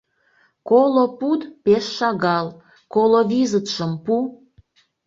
Коло 0.69 1.05
пуд 1.19 1.41
пеш 1.63 1.85
шагал, 1.97 2.47
коло 2.93 3.19
визытшым 3.31 3.91
пу... 4.03 4.15